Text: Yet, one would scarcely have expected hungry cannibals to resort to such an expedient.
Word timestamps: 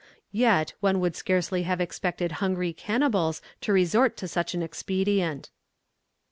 Yet, 0.31 0.73
one 0.79 0.99
would 0.99 1.15
scarcely 1.15 1.61
have 1.61 1.79
expected 1.79 2.31
hungry 2.41 2.73
cannibals 2.73 3.39
to 3.61 3.71
resort 3.71 4.17
to 4.17 4.27
such 4.27 4.55
an 4.55 4.63
expedient. 4.63 5.51